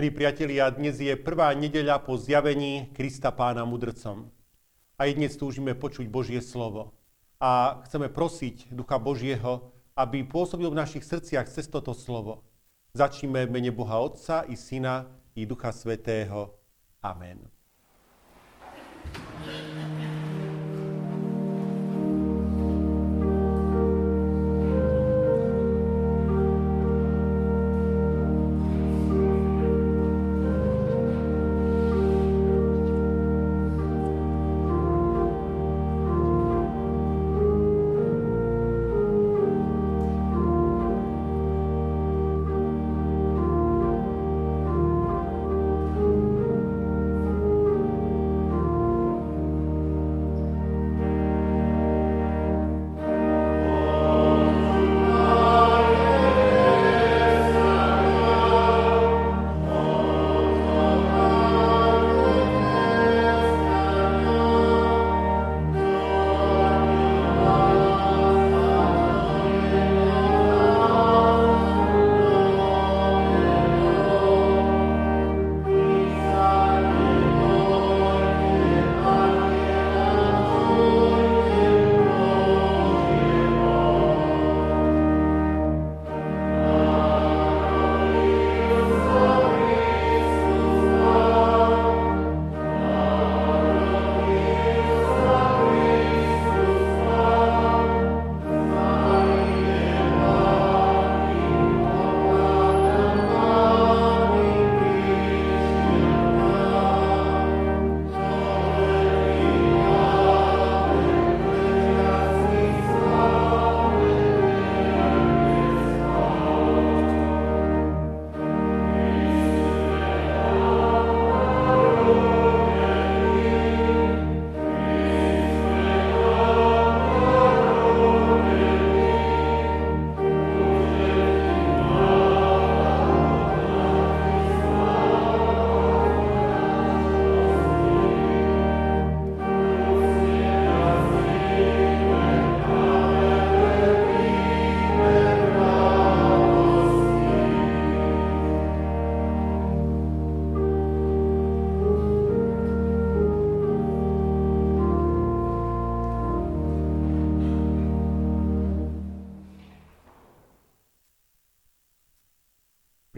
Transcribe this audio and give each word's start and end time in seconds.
Milí 0.00 0.16
priatelia, 0.16 0.72
dnes 0.72 0.96
je 0.96 1.12
prvá 1.12 1.52
nedeľa 1.52 2.00
po 2.00 2.16
zjavení 2.16 2.88
Krista 2.96 3.28
pána 3.28 3.68
mudrcom. 3.68 4.32
A 4.96 5.04
dnes 5.12 5.36
túžime 5.36 5.76
počuť 5.76 6.08
Božie 6.08 6.40
slovo. 6.40 6.96
A 7.36 7.84
chceme 7.84 8.08
prosiť 8.08 8.72
Ducha 8.72 8.96
Božieho, 8.96 9.76
aby 9.92 10.24
pôsobil 10.24 10.72
v 10.72 10.80
našich 10.80 11.04
srdciach 11.04 11.52
cez 11.52 11.68
toto 11.68 11.92
slovo. 11.92 12.48
Začneme 12.96 13.44
v 13.44 13.52
mene 13.52 13.68
Boha 13.76 14.00
Otca 14.00 14.48
i 14.48 14.56
Syna 14.56 15.04
i 15.36 15.44
Ducha 15.44 15.68
Svetého. 15.68 16.56
Amen. 17.04 17.44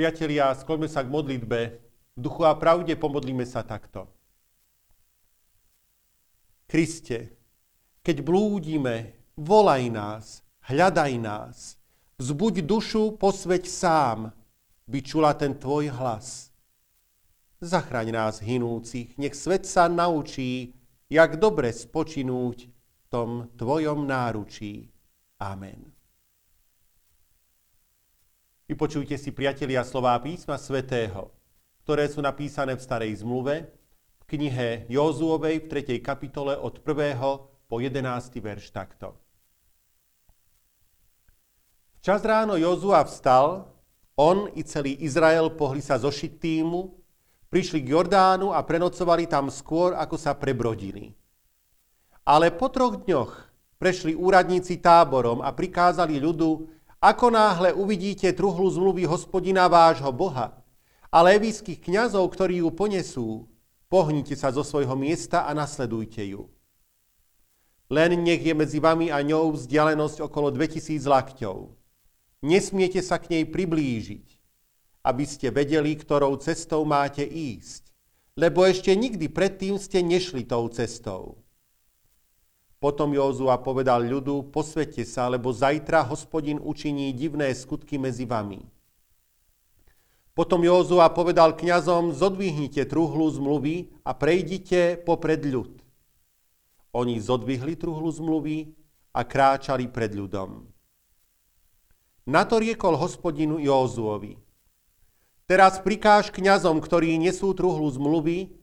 Priatelia, 0.03 0.51
skloňme 0.51 0.91
sa 0.91 1.07
k 1.07 1.15
modlitbe. 1.15 1.79
V 1.79 2.19
duchu 2.19 2.43
a 2.43 2.59
pravde 2.59 2.91
pomodlíme 2.99 3.47
sa 3.47 3.63
takto. 3.63 4.11
Kriste, 6.67 7.39
keď 8.03 8.27
blúdime, 8.27 9.15
volaj 9.39 9.87
nás, 9.95 10.43
hľadaj 10.67 11.13
nás, 11.23 11.79
vzbuď 12.19 12.67
dušu, 12.67 13.15
posveď 13.15 13.63
sám, 13.71 14.35
by 14.91 14.99
čula 15.07 15.39
ten 15.39 15.55
tvoj 15.55 15.95
hlas. 15.95 16.51
Zachraň 17.63 18.11
nás 18.11 18.43
hinúcich, 18.43 19.15
nech 19.23 19.39
svet 19.39 19.71
sa 19.71 19.87
naučí, 19.87 20.75
jak 21.07 21.39
dobre 21.39 21.71
spočinúť 21.71 22.67
v 22.67 23.05
tom 23.07 23.55
tvojom 23.55 24.03
náručí. 24.03 24.91
Amen. 25.39 26.02
Vypočujte 28.73 29.21
si, 29.21 29.37
priatelia, 29.37 29.85
slová 29.85 30.17
písma 30.17 30.57
svätého, 30.57 31.29
ktoré 31.85 32.09
sú 32.09 32.25
napísané 32.25 32.73
v 32.73 32.81
Starej 32.81 33.21
zmluve, 33.21 33.69
v 33.69 34.25
knihe 34.25 34.89
Józuovej 34.89 35.69
v 35.69 36.01
3. 36.01 36.01
kapitole 36.01 36.57
od 36.57 36.81
1. 36.81 37.21
po 37.69 37.77
11. 37.77 38.01
verš 38.41 38.73
takto. 38.73 39.13
Včas 42.01 42.25
ráno 42.25 42.57
Jozua 42.57 43.05
vstal, 43.05 43.69
on 44.17 44.49
i 44.57 44.65
celý 44.65 44.97
Izrael 45.05 45.53
pohli 45.53 45.85
sa 45.85 46.01
zo 46.01 46.09
Šittímu, 46.09 46.97
prišli 47.53 47.85
k 47.85 47.93
Jordánu 47.93 48.57
a 48.57 48.65
prenocovali 48.65 49.29
tam 49.29 49.53
skôr, 49.53 49.93
ako 49.93 50.17
sa 50.17 50.33
prebrodili. 50.33 51.13
Ale 52.25 52.49
po 52.49 52.73
troch 52.73 53.05
dňoch 53.05 53.53
prešli 53.77 54.17
úradníci 54.17 54.81
táborom 54.81 55.45
a 55.45 55.53
prikázali 55.53 56.17
ľudu, 56.17 56.81
ako 57.03 57.35
náhle 57.35 57.75
uvidíte 57.75 58.31
truhlu 58.31 58.71
zmluvy 58.71 59.11
hospodina 59.11 59.67
vášho 59.67 60.15
Boha 60.15 60.55
a 61.11 61.19
lévijských 61.27 61.83
kňazov, 61.83 62.31
ktorí 62.31 62.63
ju 62.63 62.71
ponesú, 62.71 63.51
pohnite 63.91 64.39
sa 64.39 64.55
zo 64.55 64.63
svojho 64.63 64.95
miesta 64.95 65.43
a 65.43 65.51
nasledujte 65.51 66.23
ju. 66.23 66.47
Len 67.91 68.15
nech 68.23 68.41
je 68.41 68.55
medzi 68.55 68.79
vami 68.79 69.11
a 69.11 69.19
ňou 69.21 69.53
vzdialenosť 69.53 70.23
okolo 70.23 70.55
2000 70.55 71.03
lakťov. 71.03 71.75
Nesmiete 72.47 73.03
sa 73.03 73.19
k 73.19 73.35
nej 73.35 73.45
priblížiť, 73.51 74.27
aby 75.03 75.25
ste 75.27 75.51
vedeli, 75.51 75.99
ktorou 75.99 76.39
cestou 76.39 76.87
máte 76.87 77.27
ísť, 77.27 77.91
lebo 78.39 78.63
ešte 78.63 78.95
nikdy 78.95 79.27
predtým 79.27 79.75
ste 79.77 80.01
nešli 80.01 80.47
tou 80.47 80.71
cestou. 80.71 81.42
Potom 82.83 83.15
Józua 83.15 83.63
povedal 83.63 84.03
ľudu, 84.03 84.51
posvete 84.51 85.07
sa, 85.07 85.31
lebo 85.31 85.55
zajtra 85.55 86.03
hospodin 86.03 86.59
učiní 86.59 87.15
divné 87.15 87.55
skutky 87.55 87.95
medzi 87.95 88.27
vami. 88.27 88.59
Potom 90.35 90.67
Józua 90.67 91.07
povedal 91.15 91.55
kňazom, 91.55 92.11
zodvihnite 92.11 92.83
truhlu 92.91 93.31
zmluvy 93.31 93.95
a 94.03 94.11
prejdite 94.19 94.99
popred 94.99 95.47
ľud. 95.47 95.79
Oni 96.91 97.23
zodvihli 97.23 97.79
truhlu 97.79 98.11
zmluvy 98.11 98.75
a 99.15 99.23
kráčali 99.23 99.87
pred 99.87 100.19
ľudom. 100.19 100.67
Na 102.27 102.43
to 102.43 102.59
riekol 102.59 102.99
hospodinu 102.99 103.63
Józuovi. 103.63 104.43
Teraz 105.47 105.79
prikáž 105.79 106.35
kňazom, 106.35 106.83
ktorí 106.83 107.15
nesú 107.15 107.55
truhlu 107.55 107.87
zmluvy, 107.95 108.62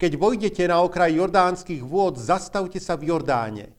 keď 0.00 0.16
vojdete 0.16 0.64
na 0.64 0.80
okraj 0.80 1.12
jordánskych 1.12 1.84
vôd, 1.84 2.16
zastavte 2.16 2.80
sa 2.80 2.96
v 2.96 3.12
Jordáne. 3.12 3.76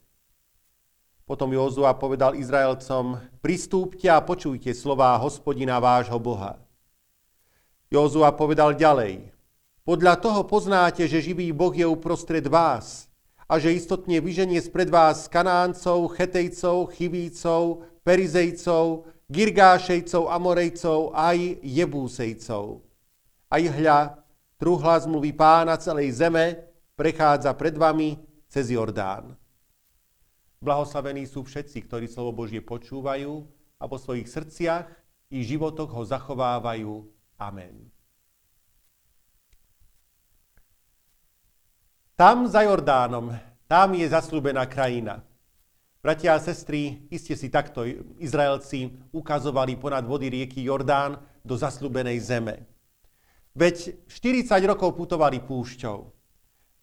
Potom 1.26 1.50
Jozua 1.50 1.98
povedal 1.98 2.38
Izraelcom, 2.38 3.18
pristúpte 3.42 4.06
a 4.06 4.22
počujte 4.22 4.70
slová 4.78 5.18
hospodina 5.18 5.82
vášho 5.82 6.22
Boha. 6.22 6.62
Jozua 7.90 8.30
povedal 8.38 8.78
ďalej, 8.78 9.34
podľa 9.82 10.22
toho 10.22 10.46
poznáte, 10.46 11.10
že 11.10 11.26
živý 11.26 11.50
Boh 11.50 11.74
je 11.74 11.90
uprostred 11.90 12.46
vás 12.46 13.10
a 13.50 13.58
že 13.58 13.74
istotne 13.74 14.22
vyženie 14.22 14.62
spred 14.62 14.94
vás 14.94 15.26
Kanáncov, 15.26 16.14
Chetejcov, 16.14 16.94
Chivícov, 16.94 17.82
Perizejcov, 18.06 19.10
Girgášejcov, 19.26 20.30
Amorejcov 20.30 21.18
aj 21.18 21.66
Jebúsejcov 21.66 22.92
aj 23.52 23.64
hľa, 23.68 24.00
truhla 24.62 25.02
zmluvy 25.02 25.34
pána 25.34 25.74
celej 25.82 26.22
zeme 26.22 26.54
prechádza 26.94 27.50
pred 27.58 27.74
vami 27.74 28.22
cez 28.46 28.70
Jordán. 28.70 29.34
Blahoslavení 30.62 31.26
sú 31.26 31.42
všetci, 31.42 31.90
ktorí 31.90 32.06
slovo 32.06 32.46
Božie 32.46 32.62
počúvajú 32.62 33.42
a 33.82 33.84
vo 33.90 33.98
svojich 33.98 34.30
srdciach 34.30 34.86
i 35.34 35.42
životoch 35.42 35.90
ho 35.90 36.06
zachovávajú. 36.06 37.10
Amen. 37.42 37.90
Tam 42.14 42.46
za 42.46 42.62
Jordánom, 42.62 43.34
tam 43.66 43.98
je 43.98 44.06
zaslúbená 44.06 44.70
krajina. 44.70 45.26
Bratia 46.06 46.38
a 46.38 46.40
sestry, 46.42 47.10
iste 47.10 47.34
si 47.34 47.50
takto 47.50 47.82
Izraelci 48.22 48.94
ukazovali 49.10 49.74
ponad 49.82 50.06
vody 50.06 50.30
rieky 50.30 50.62
Jordán 50.70 51.18
do 51.42 51.58
zaslúbenej 51.58 52.22
zeme. 52.22 52.71
Veď 53.52 54.08
40 54.08 54.48
rokov 54.64 54.96
putovali 54.96 55.44
púšťou. 55.44 56.08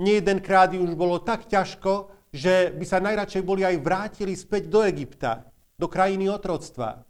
Nie 0.05 0.21
jedenkrát 0.21 0.71
už 0.77 0.93
bolo 0.95 1.19
tak 1.19 1.49
ťažko, 1.49 2.13
že 2.29 2.71
by 2.77 2.85
sa 2.85 3.01
najradšej 3.01 3.43
boli 3.43 3.65
aj 3.65 3.81
vrátili 3.81 4.37
späť 4.37 4.69
do 4.69 4.85
Egypta, 4.85 5.49
do 5.81 5.89
krajiny 5.89 6.29
otroctva. 6.29 7.09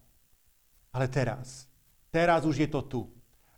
Ale 0.94 1.06
teraz, 1.10 1.66
teraz 2.14 2.46
už 2.46 2.64
je 2.64 2.69
to 2.70 2.81
tu. 2.87 3.00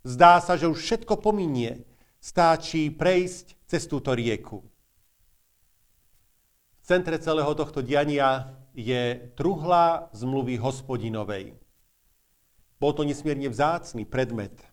Zdá 0.00 0.40
sa, 0.40 0.56
že 0.56 0.66
už 0.66 0.80
všetko 0.80 1.20
pominie. 1.20 1.84
Stáči 2.20 2.92
prejsť 2.92 3.56
cez 3.64 3.88
túto 3.88 4.12
rieku. 4.12 4.60
V 6.80 6.84
centre 6.84 7.16
celého 7.16 7.52
tohto 7.56 7.80
diania 7.80 8.56
je 8.76 9.32
truhla 9.36 10.12
zmluvy 10.12 10.60
hospodinovej. 10.60 11.56
Bol 12.80 12.92
to 12.96 13.04
nesmierne 13.04 13.48
vzácný 13.48 14.04
predmet. 14.08 14.69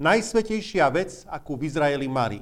Najsvetejšia 0.00 0.88
vec, 0.88 1.28
akú 1.28 1.60
v 1.60 1.68
Izraeli 1.68 2.08
mali. 2.08 2.40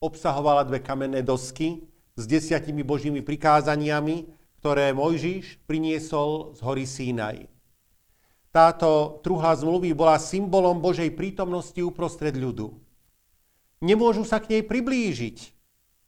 Obsahovala 0.00 0.64
dve 0.64 0.80
kamenné 0.80 1.20
dosky 1.20 1.84
s 2.16 2.24
desiatimi 2.24 2.80
božími 2.80 3.20
prikázaniami, 3.20 4.32
ktoré 4.64 4.96
Mojžiš 4.96 5.60
priniesol 5.68 6.56
z 6.56 6.64
hory 6.64 6.88
Sínaj. 6.88 7.44
Táto 8.48 9.20
truhla 9.20 9.52
zmluvy 9.52 9.92
bola 9.92 10.16
symbolom 10.16 10.80
Božej 10.80 11.12
prítomnosti 11.12 11.76
uprostred 11.84 12.32
ľudu 12.32 12.84
nemôžu 13.84 14.24
sa 14.24 14.40
k 14.40 14.56
nej 14.58 14.62
priblížiť, 14.64 15.36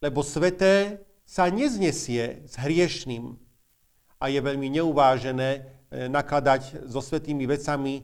lebo 0.01 0.25
sveté 0.25 1.05
sa 1.29 1.45
neznesie 1.53 2.41
s 2.49 2.57
hriešným. 2.57 3.37
A 4.17 4.33
je 4.33 4.41
veľmi 4.41 4.73
neuvážené 4.81 5.49
e, 5.53 5.61
nakladať 6.09 6.89
so 6.89 7.05
svetými 7.05 7.45
vecami 7.45 8.01
e, 8.01 8.03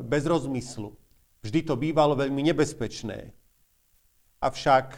bez 0.00 0.24
rozmyslu. 0.24 0.96
Vždy 1.44 1.60
to 1.60 1.76
bývalo 1.76 2.16
veľmi 2.16 2.40
nebezpečné. 2.40 3.36
Avšak 4.40 4.96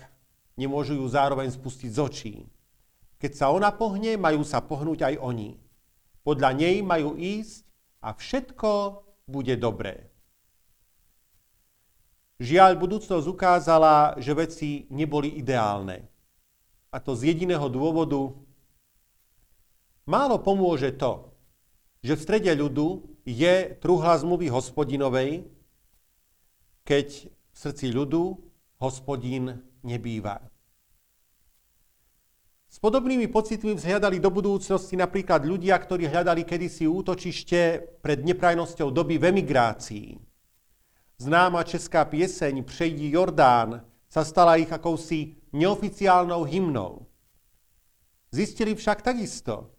nemôžu 0.54 0.94
ju 0.94 1.06
zároveň 1.10 1.50
spustiť 1.50 1.90
z 1.90 1.98
očí. 1.98 2.34
Keď 3.18 3.32
sa 3.34 3.50
ona 3.50 3.74
pohne, 3.74 4.14
majú 4.14 4.46
sa 4.46 4.62
pohnúť 4.62 5.10
aj 5.10 5.14
oni. 5.18 5.58
Podľa 6.22 6.50
nej 6.54 6.86
majú 6.86 7.18
ísť 7.18 7.66
a 7.98 8.14
všetko 8.14 8.70
bude 9.26 9.58
dobré. 9.58 10.06
Žiaľ, 12.38 12.76
budúcnosť 12.78 13.26
ukázala, 13.26 14.14
že 14.20 14.36
veci 14.36 14.70
neboli 14.92 15.40
ideálne. 15.40 16.04
A 16.92 17.00
to 17.02 17.16
z 17.16 17.32
jediného 17.32 17.66
dôvodu. 17.66 18.36
Málo 20.06 20.38
pomôže 20.38 20.94
to, 20.94 21.32
že 22.04 22.14
v 22.14 22.22
strede 22.22 22.52
ľudu 22.54 23.02
je 23.26 23.74
truhla 23.82 24.14
zmluvy 24.20 24.46
hospodinovej, 24.52 25.55
keď 26.86 27.26
v 27.26 27.56
srdci 27.58 27.90
ľudu 27.90 28.38
hospodín 28.78 29.58
nebýva. 29.82 30.38
S 32.70 32.78
podobnými 32.78 33.26
pocitmi 33.26 33.74
vzhľadali 33.74 34.20
do 34.20 34.30
budúcnosti 34.30 34.94
napríklad 34.94 35.42
ľudia, 35.42 35.74
ktorí 35.80 36.06
hľadali 36.06 36.44
kedysi 36.46 36.84
útočište 36.86 37.60
pred 38.04 38.20
neprajnosťou 38.22 38.92
doby 38.92 39.18
v 39.18 39.32
emigrácii. 39.32 40.08
Známa 41.16 41.64
česká 41.64 42.04
pieseň 42.04 42.60
Přejdi 42.62 43.16
Jordán 43.16 43.80
sa 44.06 44.22
stala 44.22 44.60
ich 44.60 44.68
akousi 44.68 45.40
neoficiálnou 45.56 46.44
hymnou. 46.44 47.08
Zistili 48.28 48.76
však 48.76 49.00
takisto, 49.00 49.72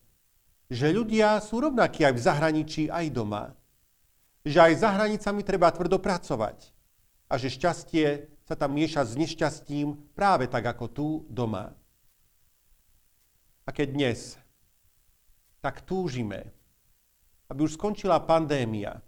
že 0.66 0.90
ľudia 0.90 1.38
sú 1.38 1.62
rovnakí 1.62 2.02
aj 2.02 2.14
v 2.18 2.24
zahraničí, 2.26 2.84
aj 2.90 3.06
doma. 3.14 3.54
Že 4.42 4.58
aj 4.58 4.74
za 4.82 4.90
hranicami 4.98 5.46
treba 5.46 5.70
tvrdo 5.70 6.02
pracovať. 6.02 6.74
A 7.28 7.36
že 7.36 7.52
šťastie 7.52 8.32
sa 8.48 8.56
tam 8.56 8.76
mieša 8.76 9.04
s 9.04 9.14
nešťastím 9.20 10.16
práve 10.16 10.48
tak 10.48 10.64
ako 10.64 10.86
tu 10.88 11.08
doma. 11.28 11.76
A 13.68 13.70
keď 13.76 13.88
dnes 13.92 14.20
tak 15.60 15.84
túžime, 15.84 16.56
aby 17.52 17.68
už 17.68 17.76
skončila 17.76 18.24
pandémia, 18.24 19.04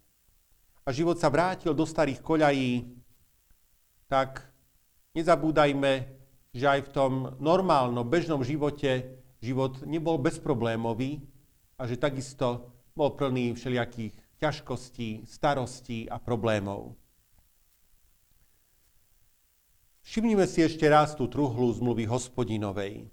a 0.90 0.90
život 0.90 1.22
sa 1.22 1.30
vrátil 1.30 1.78
do 1.78 1.86
starých 1.86 2.18
koľají, 2.18 2.98
tak 4.10 4.42
nezabúdajme, 5.14 5.92
že 6.50 6.66
aj 6.66 6.90
v 6.90 6.94
tom 6.94 7.14
normálnom, 7.38 8.02
bežnom 8.10 8.42
živote 8.42 9.22
život 9.38 9.86
nebol 9.86 10.18
bezproblémový 10.18 11.22
a 11.78 11.86
že 11.86 11.94
takisto 11.94 12.74
bol 12.98 13.14
plný 13.14 13.54
všelijakých 13.54 14.18
ťažkostí, 14.42 15.30
starostí 15.30 16.10
a 16.10 16.18
problémov. 16.18 16.98
Všimnime 20.06 20.48
si 20.48 20.64
ešte 20.64 20.88
raz 20.88 21.14
tú 21.14 21.28
truhlu 21.28 21.70
zmluvy 21.76 22.08
hospodinovej. 22.08 23.12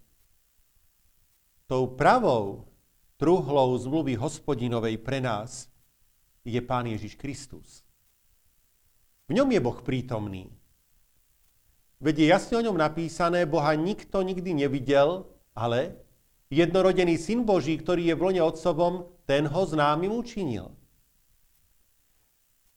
Tou 1.67 1.91
pravou 1.99 2.71
truhlou 3.17 3.75
zmluvy 3.81 4.15
hospodinovej 4.15 5.01
pre 5.01 5.19
nás 5.25 5.67
je 6.47 6.61
Pán 6.63 6.87
Ježiš 6.87 7.17
Kristus. 7.19 7.83
V 9.27 9.35
ňom 9.35 9.51
je 9.51 9.61
Boh 9.61 9.79
prítomný. 9.83 10.53
Veď 11.99 12.15
je 12.23 12.27
jasne 12.29 12.55
o 12.61 12.67
ňom 12.71 12.77
napísané, 12.77 13.49
Boha 13.49 13.73
nikto 13.73 14.21
nikdy 14.21 14.53
nevidel, 14.53 15.27
ale 15.57 15.97
jednorodený 16.53 17.17
Syn 17.17 17.43
Boží, 17.43 17.81
ktorý 17.81 18.13
je 18.13 18.15
v 18.15 18.25
lone 18.31 18.43
Otcovom, 18.45 19.09
ten 19.25 19.49
ho 19.49 19.63
známym 19.65 20.13
učinil. 20.13 20.76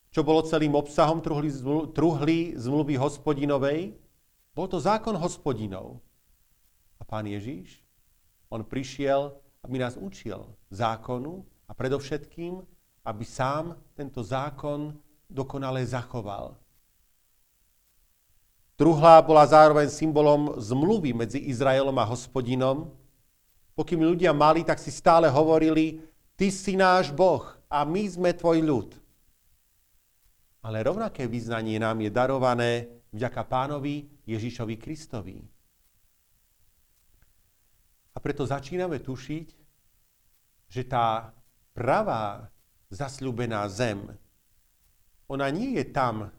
Čo 0.10 0.26
bolo 0.26 0.42
celým 0.42 0.74
obsahom 0.74 1.22
truhly, 1.22 1.54
truhly 1.94 2.58
zmluvy 2.58 2.98
hospodinovej? 2.98 3.94
Bol 4.58 4.68
to 4.68 4.82
zákon 4.82 5.14
hospodinov. 5.14 6.02
A 6.98 7.06
pán 7.06 7.30
Ježíš, 7.30 7.82
on 8.50 8.66
prišiel, 8.66 9.38
aby 9.62 9.78
nás 9.78 9.96
učil 9.96 10.50
zákonu 10.74 11.46
a 11.70 11.72
predovšetkým 11.78 12.66
aby 13.10 13.26
sám 13.26 13.74
tento 13.98 14.22
zákon 14.22 14.94
dokonale 15.26 15.86
zachoval. 15.86 16.54
Druhá 18.80 19.20
bola 19.20 19.44
zároveň 19.44 19.92
symbolom 19.92 20.56
zmluvy 20.56 21.12
medzi 21.12 21.42
Izraelom 21.52 21.96
a 22.00 22.08
hospodinom. 22.08 22.88
Pokým 23.76 24.00
ľudia 24.00 24.32
mali, 24.32 24.64
tak 24.64 24.80
si 24.80 24.88
stále 24.94 25.28
hovorili, 25.28 26.00
ty 26.40 26.48
si 26.48 26.80
náš 26.80 27.12
Boh 27.12 27.44
a 27.68 27.84
my 27.84 28.08
sme 28.08 28.32
tvoj 28.32 28.64
ľud. 28.64 28.90
Ale 30.60 30.84
rovnaké 30.84 31.28
význanie 31.28 31.80
nám 31.80 32.04
je 32.04 32.12
darované 32.12 32.88
vďaka 33.16 33.42
pánovi 33.48 34.08
Ježišovi 34.28 34.76
Kristovi. 34.76 35.40
A 38.14 38.18
preto 38.20 38.44
začíname 38.44 39.00
tušiť, 39.00 39.48
že 40.68 40.84
tá 40.84 41.32
pravá 41.72 42.52
zasľúbená 42.92 43.64
zem. 43.72 44.04
Ona 45.32 45.48
nie 45.48 45.80
je 45.80 45.86
tam, 45.88 46.34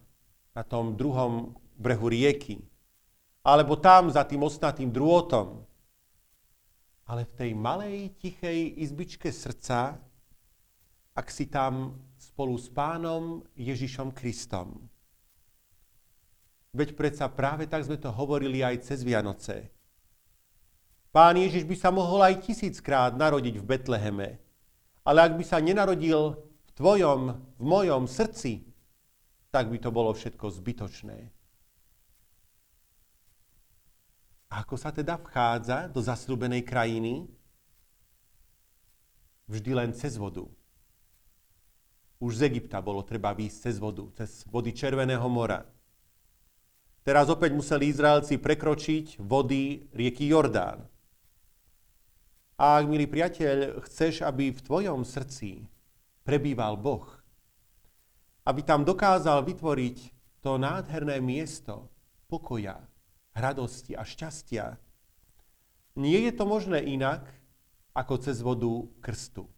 na 0.51 0.63
tom 0.67 0.99
druhom 0.99 1.55
brehu 1.79 2.11
rieky, 2.11 2.59
alebo 3.41 3.79
tam 3.79 4.11
za 4.11 4.27
tým 4.27 4.43
ostnatým 4.43 4.91
drôtom, 4.91 5.63
ale 7.07 7.25
v 7.27 7.33
tej 7.35 7.51
malej, 7.55 8.11
tichej 8.19 8.79
izbičke 8.83 9.31
srdca, 9.31 9.97
ak 11.11 11.27
si 11.27 11.47
tam 11.47 11.97
spolu 12.41 12.57
s 12.57 12.73
pánom 12.73 13.45
Ježišom 13.53 14.17
Kristom. 14.17 14.89
Veď 16.73 16.97
predsa 16.97 17.29
práve 17.29 17.69
tak 17.69 17.85
sme 17.85 18.01
to 18.01 18.09
hovorili 18.09 18.65
aj 18.65 18.81
cez 18.81 19.05
Vianoce. 19.05 19.69
Pán 21.13 21.37
Ježiš 21.37 21.69
by 21.69 21.75
sa 21.77 21.93
mohol 21.93 22.25
aj 22.25 22.41
tisíckrát 22.41 23.13
narodiť 23.13 23.61
v 23.61 23.67
Betleheme, 23.69 24.41
ale 25.05 25.19
ak 25.21 25.37
by 25.37 25.45
sa 25.45 25.61
nenarodil 25.61 26.33
v 26.41 26.71
tvojom, 26.73 27.21
v 27.61 27.61
mojom 27.61 28.09
srdci, 28.09 28.65
tak 29.53 29.69
by 29.69 29.77
to 29.77 29.93
bolo 29.93 30.09
všetko 30.09 30.41
zbytočné. 30.49 31.29
Ako 34.49 34.81
sa 34.81 34.89
teda 34.89 35.21
vchádza 35.21 35.93
do 35.93 36.01
zasľúbenej 36.01 36.65
krajiny? 36.65 37.29
Vždy 39.45 39.77
len 39.77 39.93
cez 39.93 40.17
vodu. 40.17 40.49
Už 42.21 42.37
z 42.37 42.53
Egypta 42.53 42.77
bolo 42.85 43.01
treba 43.01 43.33
výjsť 43.33 43.57
cez 43.65 43.75
vodu, 43.81 44.05
cez 44.13 44.45
vody 44.45 44.69
Červeného 44.77 45.25
mora. 45.25 45.65
Teraz 47.01 47.33
opäť 47.33 47.57
museli 47.57 47.89
Izraelci 47.89 48.37
prekročiť 48.37 49.17
vody 49.17 49.89
rieky 49.89 50.29
Jordán. 50.29 50.85
A 52.61 52.77
ak, 52.77 52.85
milý 52.85 53.09
priateľ, 53.09 53.81
chceš, 53.89 54.21
aby 54.21 54.53
v 54.53 54.61
tvojom 54.61 55.01
srdci 55.01 55.65
prebýval 56.21 56.77
Boh, 56.77 57.09
aby 58.45 58.61
tam 58.61 58.85
dokázal 58.85 59.41
vytvoriť 59.41 59.97
to 60.45 60.61
nádherné 60.61 61.17
miesto 61.17 61.89
pokoja, 62.29 62.77
radosti 63.33 63.97
a 63.97 64.05
šťastia, 64.05 64.77
nie 65.97 66.21
je 66.29 66.31
to 66.37 66.45
možné 66.45 66.85
inak, 66.85 67.25
ako 67.97 68.13
cez 68.21 68.45
vodu 68.45 68.69
krstu. 69.01 69.49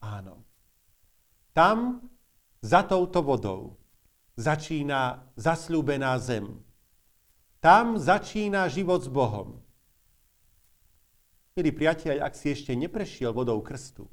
Áno. 0.00 0.47
Tam, 1.58 2.06
za 2.62 2.86
touto 2.86 3.18
vodou, 3.18 3.74
začína 4.38 5.26
zasľúbená 5.34 6.14
zem. 6.22 6.54
Tam 7.58 7.98
začína 7.98 8.70
život 8.70 9.02
s 9.02 9.10
Bohom. 9.10 9.58
Milý 11.58 11.74
priateľ, 11.74 12.22
ak 12.22 12.38
si 12.38 12.54
ešte 12.54 12.78
neprešiel 12.78 13.34
vodou 13.34 13.58
krstu, 13.58 14.06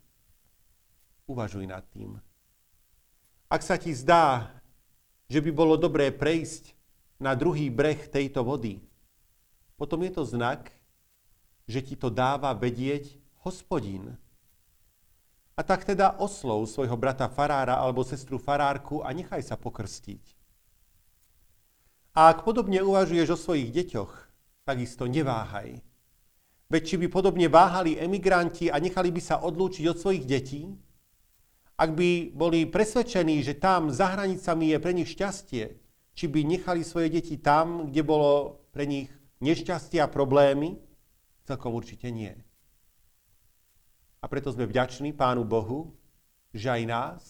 uvažuj 1.30 1.70
nad 1.70 1.86
tým. 1.94 2.18
Ak 3.46 3.62
sa 3.62 3.78
ti 3.78 3.94
zdá, 3.94 4.50
že 5.30 5.38
by 5.38 5.54
bolo 5.54 5.78
dobré 5.78 6.10
prejsť 6.10 6.74
na 7.22 7.38
druhý 7.38 7.70
breh 7.70 8.10
tejto 8.10 8.42
vody, 8.42 8.82
potom 9.78 10.02
je 10.02 10.18
to 10.18 10.26
znak, 10.26 10.74
že 11.70 11.86
ti 11.86 11.94
to 11.94 12.10
dáva 12.10 12.58
vedieť 12.58 13.22
hospodín. 13.46 14.18
A 15.56 15.64
tak 15.64 15.88
teda 15.88 16.20
oslov 16.20 16.68
svojho 16.68 17.00
brata 17.00 17.32
farára 17.32 17.80
alebo 17.80 18.04
sestru 18.04 18.36
farárku 18.36 19.00
a 19.00 19.16
nechaj 19.16 19.40
sa 19.40 19.56
pokrstiť. 19.56 20.36
A 22.16 22.32
ak 22.32 22.44
podobne 22.44 22.84
uvažuješ 22.84 23.28
o 23.32 23.38
svojich 23.40 23.72
deťoch, 23.72 24.12
takisto 24.68 25.08
neváhaj 25.08 25.84
Veď 26.66 26.82
či 26.82 26.96
by 26.98 27.08
podobne 27.14 27.46
váhali 27.46 27.94
emigranti 27.94 28.74
a 28.74 28.82
nechali 28.82 29.14
by 29.14 29.22
sa 29.22 29.38
odlúčiť 29.46 29.86
od 29.86 29.98
svojich 30.02 30.26
detí? 30.26 30.66
Ak 31.78 31.94
by 31.94 32.34
boli 32.34 32.66
presvedčení, 32.66 33.44
že 33.46 33.60
tam 33.60 33.94
za 33.94 34.18
hranicami 34.18 34.74
je 34.74 34.78
pre 34.82 34.92
nich 34.96 35.12
šťastie, 35.14 35.78
či 36.16 36.26
by 36.26 36.42
nechali 36.42 36.82
svoje 36.82 37.12
deti 37.12 37.38
tam, 37.38 37.92
kde 37.92 38.02
bolo 38.02 38.64
pre 38.74 38.90
nich 38.90 39.12
nešťastie 39.44 40.02
a 40.02 40.10
problémy? 40.10 40.80
Celkom 41.46 41.78
určite 41.78 42.10
nie. 42.10 42.34
A 44.26 44.30
preto 44.32 44.50
sme 44.50 44.66
vďační 44.66 45.14
Pánu 45.14 45.46
Bohu, 45.46 45.94
že 46.50 46.66
aj 46.66 46.84
nás, 46.90 47.22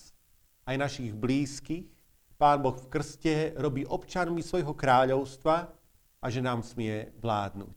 aj 0.63 0.79
našich 0.79 1.11
blízkych, 1.11 1.91
Pán 2.39 2.63
Boh 2.63 2.71
v 2.71 2.87
krste 2.87 3.51
robí 3.59 3.83
občanmi 3.83 4.39
svojho 4.39 4.71
kráľovstva 4.71 5.75
a 6.23 6.25
že 6.31 6.39
nám 6.39 6.63
smie 6.63 7.11
vládnuť. 7.19 7.75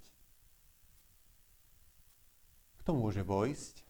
Kto 2.79 2.91
môže 2.95 3.27
vojsť? 3.27 3.83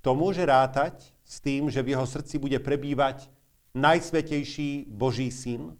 Kto 0.00 0.16
môže 0.16 0.48
rátať 0.48 1.12
s 1.20 1.36
tým, 1.44 1.68
že 1.68 1.84
v 1.84 1.92
jeho 1.92 2.08
srdci 2.08 2.40
bude 2.40 2.56
prebývať 2.56 3.28
najsvetejší 3.76 4.88
Boží 4.88 5.28
syn? 5.28 5.76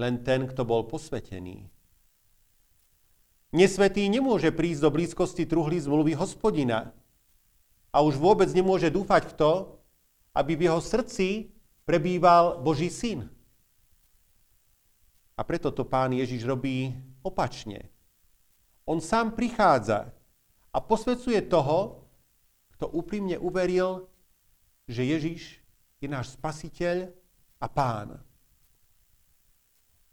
Len 0.00 0.24
ten, 0.24 0.48
kto 0.48 0.64
bol 0.64 0.88
posvetený. 0.88 1.68
Nesvetý 3.50 4.06
nemôže 4.06 4.54
prísť 4.54 4.86
do 4.86 4.90
blízkosti 4.94 5.42
truhly 5.42 5.82
zmluvy 5.82 6.14
hospodina 6.14 6.94
a 7.90 7.98
už 7.98 8.14
vôbec 8.14 8.46
nemôže 8.54 8.86
dúfať 8.94 9.26
v 9.26 9.34
to, 9.34 9.52
aby 10.30 10.54
v 10.54 10.70
jeho 10.70 10.78
srdci 10.78 11.50
prebýval 11.82 12.62
Boží 12.62 12.86
syn. 12.86 13.26
A 15.34 15.42
preto 15.42 15.74
to 15.74 15.82
pán 15.82 16.14
Ježiš 16.14 16.46
robí 16.46 16.94
opačne. 17.26 17.90
On 18.86 19.02
sám 19.02 19.34
prichádza 19.34 20.14
a 20.70 20.78
posvedcuje 20.78 21.42
toho, 21.50 22.06
kto 22.78 22.86
úprimne 22.94 23.34
uveril, 23.42 24.06
že 24.86 25.10
Ježiš 25.10 25.58
je 25.98 26.06
náš 26.06 26.38
spasiteľ 26.38 27.10
a 27.58 27.66
pán. 27.66 28.22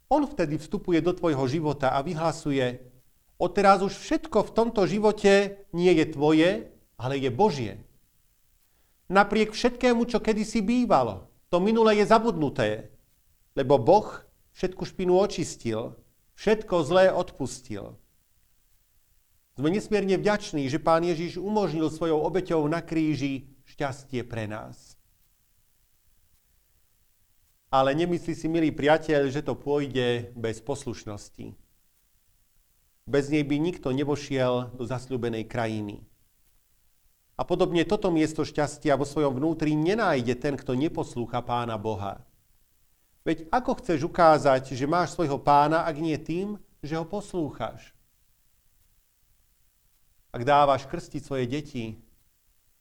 On 0.09 0.23
vtedy 0.25 0.57
vstupuje 0.57 0.97
do 1.05 1.13
tvojho 1.13 1.45
života 1.45 1.93
a 1.93 2.01
vyhlasuje, 2.01 2.96
odteraz 3.37 3.85
už 3.85 3.93
všetko 3.93 4.49
v 4.49 4.53
tomto 4.53 4.85
živote 4.89 5.65
nie 5.73 5.93
je 5.93 6.05
tvoje, 6.09 6.49
ale 6.97 7.21
je 7.21 7.29
Božie. 7.29 7.73
Napriek 9.07 9.55
všetkému, 9.55 10.03
čo 10.09 10.19
kedysi 10.19 10.59
bývalo, 10.59 11.31
to 11.47 11.63
minulé 11.63 12.03
je 12.03 12.05
zabudnuté, 12.11 12.91
lebo 13.55 13.79
Boh 13.79 14.27
všetku 14.57 14.83
špinu 14.83 15.15
očistil, 15.15 15.95
všetko 16.35 16.75
zlé 16.83 17.05
odpustil. 17.13 17.95
Sme 19.57 19.73
nesmierne 19.73 20.21
vďační, 20.21 20.69
že 20.69 20.77
Pán 20.77 21.01
Ježiš 21.01 21.41
umožnil 21.41 21.89
svojou 21.89 22.21
obeťou 22.21 22.61
na 22.69 22.83
kríži 22.83 23.49
šťastie 23.65 24.21
pre 24.21 24.45
nás. 24.45 24.97
Ale 27.73 27.97
nemyslí 27.97 28.33
si, 28.37 28.47
milý 28.47 28.71
priateľ, 28.71 29.27
že 29.33 29.41
to 29.43 29.57
pôjde 29.57 30.31
bez 30.37 30.61
poslušnosti. 30.61 31.66
Bez 33.07 33.31
nej 33.31 33.41
by 33.47 33.55
nikto 33.55 33.89
nevošiel 33.95 34.75
do 34.75 34.83
zasľúbenej 34.83 35.47
krajiny. 35.47 36.03
A 37.39 37.47
podobne 37.47 37.87
toto 37.87 38.11
miesto 38.11 38.43
šťastia 38.43 38.99
vo 38.99 39.07
svojom 39.07 39.39
vnútri 39.39 39.73
nenájde 39.73 40.35
ten, 40.35 40.59
kto 40.59 40.75
neposlúcha 40.75 41.39
Pána 41.39 41.79
Boha. 41.79 42.21
Veď 43.23 43.47
ako 43.49 43.79
chceš 43.79 44.03
ukázať, 44.05 44.75
že 44.75 44.85
máš 44.87 45.15
svojho 45.15 45.39
pána, 45.39 45.87
ak 45.87 45.95
nie 45.99 46.15
tým, 46.19 46.59
že 46.79 46.95
ho 46.95 47.03
poslúchaš? 47.03 47.97
ak 50.37 50.45
dávaš 50.45 50.85
krstiť 50.85 51.21
svoje 51.25 51.49
deti, 51.49 51.97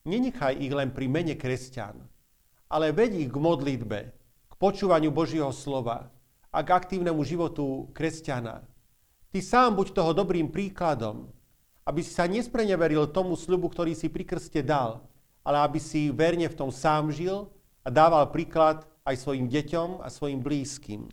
nenechaj 0.04 0.60
ich 0.60 0.68
len 0.68 0.92
pri 0.92 1.08
mene 1.08 1.34
kresťan, 1.40 1.96
ale 2.68 2.92
ved 2.92 3.16
ich 3.16 3.32
k 3.32 3.38
modlitbe, 3.40 3.98
k 4.50 4.54
počúvaniu 4.60 5.08
Božieho 5.08 5.48
slova 5.56 6.12
a 6.52 6.58
k 6.60 6.68
aktívnemu 6.76 7.16
životu 7.24 7.88
kresťana. 7.96 8.60
Ty 9.36 9.44
sám 9.44 9.76
buď 9.76 9.92
toho 9.92 10.16
dobrým 10.16 10.48
príkladom, 10.48 11.28
aby 11.84 12.00
si 12.00 12.08
sa 12.08 12.24
nespreneveril 12.24 13.04
tomu 13.12 13.36
sľubu, 13.36 13.68
ktorý 13.68 13.92
si 13.92 14.08
pri 14.08 14.24
krste 14.24 14.64
dal, 14.64 15.04
ale 15.44 15.60
aby 15.60 15.76
si 15.76 16.08
verne 16.08 16.48
v 16.48 16.56
tom 16.56 16.72
sám 16.72 17.12
žil 17.12 17.52
a 17.84 17.92
dával 17.92 18.32
príklad 18.32 18.88
aj 19.04 19.20
svojim 19.20 19.44
deťom 19.44 20.00
a 20.00 20.08
svojim 20.08 20.40
blízkym. 20.40 21.12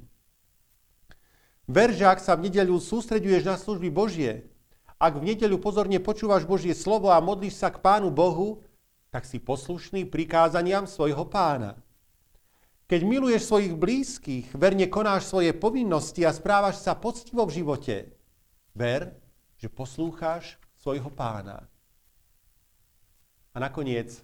Ver, 1.68 1.92
že 1.92 2.08
ak 2.08 2.24
sa 2.24 2.40
v 2.40 2.48
nedeľu 2.48 2.80
sústreduješ 2.80 3.44
na 3.44 3.60
služby 3.60 3.92
Božie, 3.92 4.48
ak 4.96 5.20
v 5.20 5.36
nedeľu 5.36 5.60
pozorne 5.60 6.00
počúvaš 6.00 6.48
Božie 6.48 6.72
slovo 6.72 7.12
a 7.12 7.20
modlíš 7.20 7.60
sa 7.60 7.76
k 7.76 7.84
Pánu 7.84 8.08
Bohu, 8.08 8.64
tak 9.12 9.28
si 9.28 9.36
poslušný 9.36 10.08
prikázaniam 10.08 10.88
svojho 10.88 11.28
pána. 11.28 11.76
Keď 12.94 13.10
miluješ 13.10 13.50
svojich 13.50 13.74
blízkych, 13.74 14.54
verne 14.54 14.86
konáš 14.86 15.26
svoje 15.26 15.50
povinnosti 15.50 16.22
a 16.22 16.30
správaš 16.30 16.78
sa 16.78 16.94
poctivo 16.94 17.42
v 17.50 17.58
živote, 17.58 18.14
ver, 18.78 19.18
že 19.58 19.66
poslúcháš 19.66 20.62
svojho 20.78 21.10
pána. 21.10 21.66
A 23.50 23.58
nakoniec, 23.58 24.22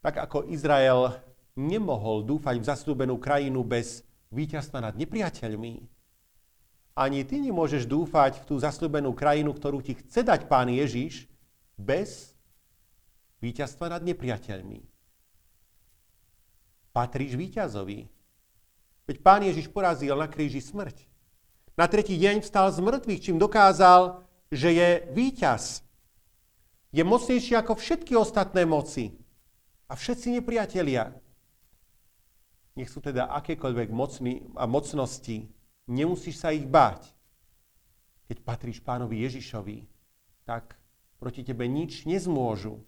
tak 0.00 0.16
ako 0.16 0.48
Izrael 0.48 1.12
nemohol 1.60 2.24
dúfať 2.24 2.56
v 2.56 2.68
zaslúbenú 2.72 3.20
krajinu 3.20 3.60
bez 3.68 4.00
víťazstva 4.32 4.88
nad 4.88 4.96
nepriateľmi, 4.96 5.84
ani 6.96 7.20
ty 7.28 7.36
nemôžeš 7.36 7.84
dúfať 7.84 8.40
v 8.40 8.44
tú 8.48 8.56
zasľubenú 8.56 9.12
krajinu, 9.12 9.52
ktorú 9.52 9.84
ti 9.84 9.92
chce 9.92 10.24
dať 10.24 10.48
Pán 10.48 10.72
Ježiš, 10.72 11.28
bez 11.76 12.32
víťazstva 13.44 13.92
nad 13.92 14.00
nepriateľmi. 14.08 14.97
Patríš 16.98 17.38
víťazovi. 17.38 18.10
Veď 19.06 19.16
Pán 19.22 19.46
Ježiš 19.46 19.70
porazil 19.70 20.18
na 20.18 20.26
kríži 20.26 20.58
smrť. 20.58 21.06
Na 21.78 21.86
tretí 21.86 22.18
deň 22.18 22.42
vstal 22.42 22.74
z 22.74 22.82
mŕtvych, 22.82 23.22
čím 23.22 23.38
dokázal, 23.38 24.26
že 24.50 24.74
je 24.74 24.88
víťaz. 25.14 25.86
Je 26.90 27.06
mocnejší 27.06 27.54
ako 27.54 27.78
všetky 27.78 28.18
ostatné 28.18 28.66
moci. 28.66 29.14
A 29.86 29.94
všetci 29.94 30.42
nepriatelia. 30.42 31.14
Nech 32.74 32.90
sú 32.90 32.98
teda 32.98 33.30
akékoľvek 33.30 33.94
mocny 33.94 34.42
a 34.58 34.66
mocnosti, 34.66 35.46
Nemusíš 35.88 36.42
sa 36.42 36.50
ich 36.50 36.66
báť. 36.66 37.14
Keď 38.26 38.44
patríš 38.44 38.82
pánovi 38.84 39.24
Ježišovi, 39.24 39.86
tak 40.44 40.76
proti 41.16 41.46
tebe 41.46 41.64
nič 41.64 42.04
nezmôžu. 42.04 42.82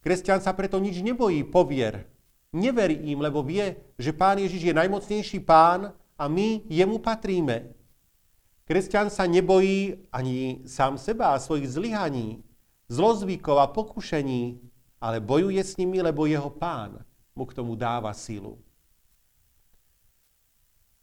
Kresťan 0.00 0.40
sa 0.40 0.54
preto 0.56 0.80
nič 0.80 1.02
nebojí, 1.02 1.44
povier. 1.44 2.08
Neverí 2.52 3.08
im, 3.08 3.24
lebo 3.24 3.40
vie, 3.40 3.80
že 3.96 4.12
pán 4.12 4.36
Ježiš 4.36 4.68
je 4.68 4.74
najmocnejší 4.76 5.40
pán 5.40 5.88
a 6.20 6.28
my 6.28 6.60
jemu 6.68 7.00
patríme. 7.00 7.72
Kresťan 8.68 9.08
sa 9.08 9.24
nebojí 9.24 10.04
ani 10.12 10.60
sám 10.68 11.00
seba 11.00 11.32
a 11.32 11.40
svojich 11.40 11.72
zlyhaní, 11.72 12.44
zlozvykov 12.92 13.56
a 13.56 13.72
pokušení, 13.72 14.60
ale 15.00 15.18
bojuje 15.18 15.64
s 15.64 15.80
nimi, 15.80 16.04
lebo 16.04 16.28
jeho 16.28 16.52
pán 16.52 17.00
mu 17.32 17.48
k 17.48 17.56
tomu 17.56 17.72
dáva 17.72 18.12
silu. 18.12 18.60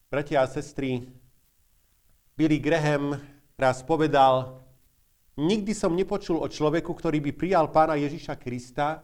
Bratia 0.09 0.45
a 0.45 0.47
sestry, 0.47 1.05
Billy 2.37 2.61
Graham 2.61 3.17
raz 3.57 3.81
povedal, 3.81 4.61
nikdy 5.33 5.73
som 5.73 5.97
nepočul 5.97 6.37
o 6.37 6.47
človeku, 6.47 6.93
ktorý 6.93 7.19
by 7.25 7.31
prijal 7.33 7.65
pána 7.73 7.97
Ježiša 7.97 8.37
Krista 8.37 9.01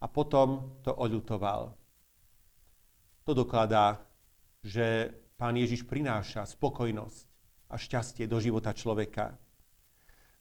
a 0.00 0.06
potom 0.06 0.78
to 0.86 0.94
oľutoval. 0.94 1.79
To 3.30 3.46
dokladá, 3.46 4.02
že 4.66 5.14
pán 5.38 5.54
Ježiš 5.54 5.86
prináša 5.86 6.42
spokojnosť 6.50 7.30
a 7.70 7.78
šťastie 7.78 8.26
do 8.26 8.42
života 8.42 8.74
človeka. 8.74 9.38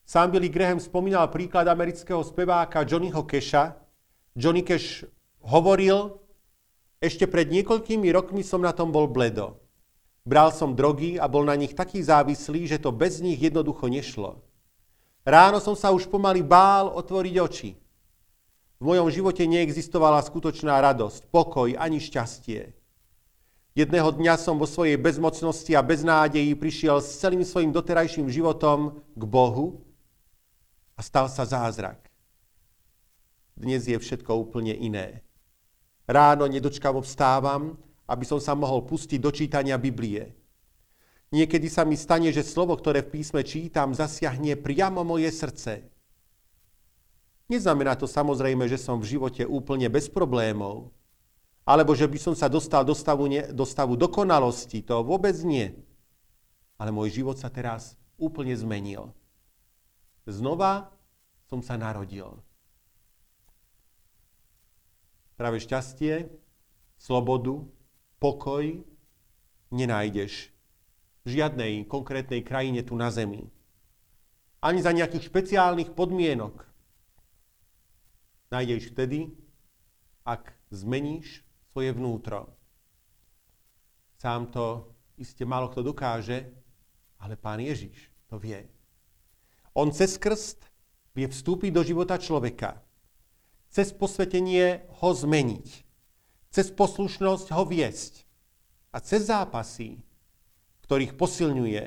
Sám 0.01 0.33
Billy 0.33 0.49
Graham 0.49 0.81
spomínal 0.81 1.29
príklad 1.29 1.69
amerického 1.69 2.25
speváka 2.25 2.81
Johnnyho 2.81 3.21
Keša. 3.29 3.77
Johnny 4.33 4.65
Cash 4.65 5.05
hovoril, 5.45 6.17
ešte 6.97 7.29
pred 7.29 7.53
niekoľkými 7.53 8.09
rokmi 8.09 8.41
som 8.41 8.65
na 8.65 8.73
tom 8.73 8.89
bol 8.89 9.05
bledo. 9.05 9.61
Bral 10.25 10.49
som 10.49 10.73
drogy 10.73 11.21
a 11.21 11.29
bol 11.29 11.45
na 11.45 11.53
nich 11.53 11.77
taký 11.77 12.01
závislý, 12.01 12.65
že 12.65 12.81
to 12.81 12.89
bez 12.89 13.21
nich 13.21 13.37
jednoducho 13.37 13.85
nešlo. 13.85 14.41
Ráno 15.29 15.61
som 15.61 15.77
sa 15.77 15.93
už 15.93 16.09
pomaly 16.09 16.41
bál 16.41 16.89
otvoriť 16.89 17.35
oči. 17.37 17.77
V 18.81 18.83
mojom 18.87 19.13
živote 19.13 19.45
neexistovala 19.45 20.25
skutočná 20.25 20.73
radosť, 20.81 21.29
pokoj 21.29 21.69
ani 21.77 22.01
šťastie. 22.01 22.78
Jedného 23.79 24.11
dňa 24.11 24.35
som 24.35 24.59
vo 24.59 24.67
svojej 24.67 24.99
bezmocnosti 24.99 25.71
a 25.71 25.79
beznádeji 25.79 26.51
prišiel 26.51 26.99
s 26.99 27.15
celým 27.15 27.47
svojim 27.47 27.71
doterajším 27.71 28.27
životom 28.27 28.99
k 29.15 29.23
Bohu 29.23 29.79
a 30.95 30.99
stal 30.99 31.31
sa 31.31 31.47
zázrak. 31.47 31.95
Dnes 33.55 33.87
je 33.87 33.95
všetko 33.95 34.35
úplne 34.35 34.75
iné. 34.75 35.23
Ráno 36.11 36.43
nedočkavo 36.51 36.99
vstávam, 37.07 37.79
aby 38.03 38.27
som 38.27 38.43
sa 38.43 38.51
mohol 38.51 38.83
pustiť 38.83 39.15
do 39.15 39.31
čítania 39.31 39.79
Biblie. 39.79 40.35
Niekedy 41.31 41.71
sa 41.71 41.87
mi 41.87 41.95
stane, 41.95 42.35
že 42.35 42.43
slovo, 42.43 42.75
ktoré 42.75 42.99
v 42.99 43.15
písme 43.15 43.47
čítam, 43.47 43.95
zasiahne 43.95 44.59
priamo 44.59 45.07
moje 45.07 45.31
srdce. 45.31 45.87
Neznamená 47.47 47.95
to 47.95 48.11
samozrejme, 48.11 48.67
že 48.67 48.75
som 48.75 48.99
v 48.99 49.15
živote 49.15 49.47
úplne 49.47 49.87
bez 49.87 50.11
problémov, 50.11 50.91
alebo 51.69 51.93
že 51.93 52.09
by 52.09 52.17
som 52.17 52.33
sa 52.33 52.49
dostal 52.49 52.81
do 52.81 52.97
stavu, 52.97 53.29
ne, 53.29 53.53
do 53.53 53.61
stavu 53.61 53.93
dokonalosti. 53.93 54.81
To 54.89 55.05
vôbec 55.05 55.37
nie. 55.45 55.69
Ale 56.81 56.89
môj 56.89 57.21
život 57.21 57.37
sa 57.37 57.53
teraz 57.53 57.93
úplne 58.17 58.57
zmenil. 58.57 59.13
Znova 60.25 60.89
som 61.45 61.61
sa 61.61 61.77
narodil 61.77 62.41
práve 65.39 65.63
šťastie, 65.63 66.27
slobodu, 66.99 67.63
pokoj 68.19 68.83
nenájdeš 69.71 70.51
v 71.23 71.39
žiadnej 71.39 71.87
konkrétnej 71.87 72.43
krajine 72.43 72.83
tu 72.83 72.99
na 72.99 73.07
zemi. 73.07 73.47
Ani 74.59 74.83
za 74.83 74.91
nejakých 74.91 75.31
špeciálnych 75.31 75.95
podmienok. 75.95 76.67
Nájdeš 78.51 78.91
vtedy, 78.91 79.31
ak 80.27 80.51
zmeníš 80.75 81.47
svoje 81.79 81.95
vnútro. 81.95 82.51
Sám 84.19 84.51
to 84.51 84.91
iste 85.15 85.47
málo 85.47 85.71
kto 85.71 85.79
dokáže, 85.95 86.51
ale 87.23 87.39
Pán 87.39 87.63
Ježiš 87.63 88.11
to 88.27 88.35
vie. 88.35 88.67
On 89.71 89.87
cez 89.87 90.19
krst 90.19 90.59
vie 91.15 91.23
vstúpiť 91.31 91.71
do 91.71 91.79
života 91.79 92.19
človeka 92.19 92.83
cez 93.69 93.93
posvetenie 93.93 94.89
ho 94.99 95.09
zmeniť, 95.13 95.67
cez 96.49 96.67
poslušnosť 96.73 97.53
ho 97.53 97.63
viesť 97.63 98.25
a 98.89 98.97
cez 98.97 99.29
zápasy, 99.29 100.01
ktorých 100.89 101.13
posilňuje, 101.13 101.85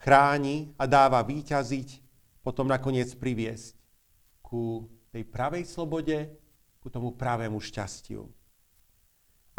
chráni 0.00 0.72
a 0.78 0.86
dáva 0.86 1.20
výťaziť, 1.26 2.00
potom 2.40 2.70
nakoniec 2.70 3.10
priviesť 3.18 3.76
ku 4.40 4.86
tej 5.10 5.26
pravej 5.26 5.66
slobode, 5.66 6.30
ku 6.80 6.88
tomu 6.88 7.12
pravému 7.12 7.58
šťastiu. 7.60 8.39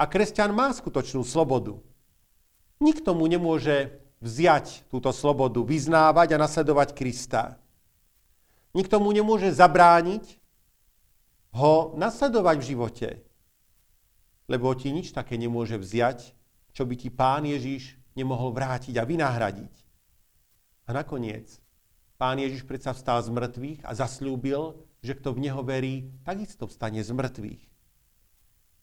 A 0.02 0.10
kresťan 0.10 0.50
má 0.50 0.74
skutočnú 0.74 1.22
slobodu. 1.22 1.78
Nikto 2.82 3.14
mu 3.14 3.30
nemôže 3.30 4.02
vziať 4.18 4.90
túto 4.90 5.14
slobodu, 5.14 5.62
vyznávať 5.62 6.34
a 6.34 6.42
nasledovať 6.42 6.98
Krista. 6.98 7.62
Nikto 8.74 8.98
mu 8.98 9.14
nemôže 9.14 9.54
zabrániť 9.54 10.42
ho 11.54 11.94
nasledovať 11.94 12.56
v 12.58 12.68
živote. 12.74 13.10
Lebo 14.50 14.74
ti 14.74 14.90
nič 14.90 15.14
také 15.14 15.38
nemôže 15.38 15.78
vziať, 15.78 16.34
čo 16.74 16.90
by 16.90 16.98
ti 16.98 17.14
pán 17.14 17.46
Ježiš 17.46 17.94
nemohol 18.18 18.58
vrátiť 18.58 18.98
a 18.98 19.06
vynahradiť. 19.06 19.76
A 20.90 20.98
nakoniec, 20.98 21.62
pán 22.18 22.42
Ježiš 22.42 22.66
predsa 22.66 22.98
vstal 22.98 23.22
z 23.22 23.30
mŕtvych 23.30 23.86
a 23.86 23.94
zasľúbil, 23.94 24.82
že 25.06 25.14
kto 25.14 25.38
v 25.38 25.46
neho 25.46 25.62
verí, 25.62 26.10
takisto 26.26 26.66
vstane 26.66 27.06
z 27.06 27.14
mŕtvych. 27.14 27.71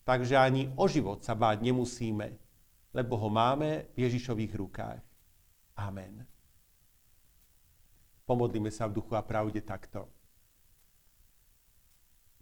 Takže 0.09 0.33
ani 0.41 0.73
o 0.73 0.89
život 0.89 1.21
sa 1.21 1.37
báť 1.37 1.61
nemusíme, 1.61 2.33
lebo 2.97 3.13
ho 3.13 3.29
máme 3.29 3.93
v 3.93 4.09
Ježišových 4.09 4.57
rukách. 4.57 5.05
Amen. 5.77 6.25
Pomodlíme 8.25 8.73
sa 8.73 8.89
v 8.89 8.97
duchu 8.97 9.13
a 9.13 9.21
pravde 9.21 9.61
takto. 9.61 10.09